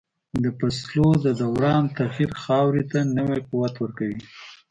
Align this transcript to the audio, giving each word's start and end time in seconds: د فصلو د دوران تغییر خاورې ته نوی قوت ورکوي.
د 0.43 0.45
فصلو 0.57 1.07
د 1.25 1.27
دوران 1.41 1.83
تغییر 1.97 2.31
خاورې 2.43 2.83
ته 2.91 2.99
نوی 3.17 3.39
قوت 3.49 3.73
ورکوي. 3.79 4.19